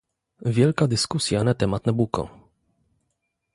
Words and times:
Wielka 0.57 0.87
dyskusja 0.87 1.43
na 1.43 1.53
temat 1.53 1.85
Nabucco 1.85 2.23